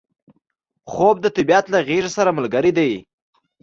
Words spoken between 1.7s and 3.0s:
له غیږې سره ملګری دی